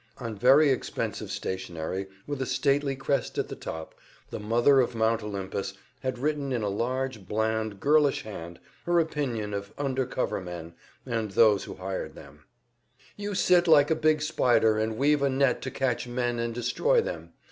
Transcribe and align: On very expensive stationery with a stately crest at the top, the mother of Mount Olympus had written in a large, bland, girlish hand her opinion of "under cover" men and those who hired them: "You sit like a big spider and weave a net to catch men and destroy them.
On 0.17 0.33
very 0.35 0.71
expensive 0.71 1.29
stationery 1.29 2.07
with 2.25 2.41
a 2.41 2.47
stately 2.47 2.95
crest 2.95 3.37
at 3.37 3.49
the 3.49 3.55
top, 3.55 3.93
the 4.31 4.39
mother 4.39 4.79
of 4.81 4.95
Mount 4.95 5.21
Olympus 5.23 5.75
had 5.99 6.17
written 6.17 6.51
in 6.51 6.63
a 6.63 6.69
large, 6.69 7.27
bland, 7.27 7.79
girlish 7.79 8.23
hand 8.23 8.59
her 8.87 8.99
opinion 8.99 9.53
of 9.53 9.71
"under 9.77 10.07
cover" 10.07 10.41
men 10.41 10.73
and 11.05 11.29
those 11.29 11.65
who 11.65 11.75
hired 11.75 12.15
them: 12.15 12.45
"You 13.15 13.35
sit 13.35 13.67
like 13.67 13.91
a 13.91 13.95
big 13.95 14.23
spider 14.23 14.79
and 14.79 14.97
weave 14.97 15.21
a 15.21 15.29
net 15.29 15.61
to 15.61 15.69
catch 15.69 16.07
men 16.07 16.39
and 16.39 16.51
destroy 16.51 16.99
them. 17.01 17.33